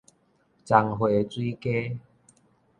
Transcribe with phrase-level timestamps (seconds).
[0.65, 1.99] 棕花水雞